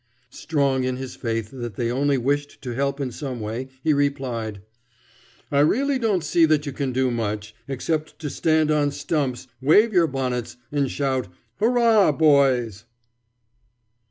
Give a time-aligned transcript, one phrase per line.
[0.31, 4.63] Strong in his faith that they only wished to help in some way, he replied,
[5.51, 9.93] "I really don't see that you can do much, except to stand on stumps, wave
[9.93, 11.27] your bonnets, and shout
[11.59, 12.85] 'Hurrah, boys!'"